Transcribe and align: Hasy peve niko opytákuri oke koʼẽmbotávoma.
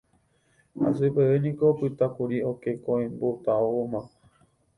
Hasy 0.81 1.07
peve 1.15 1.35
niko 1.43 1.63
opytákuri 1.73 2.37
oke 2.51 2.71
koʼẽmbotávoma. 2.83 4.01